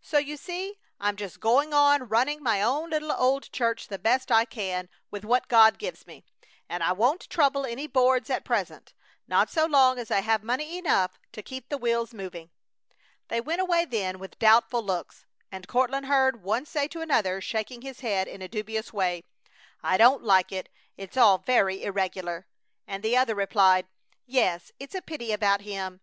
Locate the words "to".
11.32-11.42, 16.88-17.02